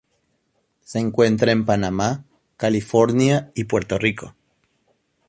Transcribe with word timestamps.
Se 0.83 0.97
encuentra 0.97 1.51
en 1.51 1.63
Panamá, 1.63 2.25
California 2.57 3.51
y 3.53 3.65
Puerto 3.65 3.99
Rico. 3.99 4.33